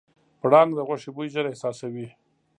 پړانګ 0.39 0.69
د 0.75 0.79
غوښې 0.87 1.11
بوی 1.15 1.27
ژر 1.33 1.45
احساسوي. 1.49 2.07